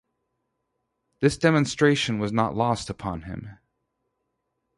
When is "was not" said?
2.17-2.55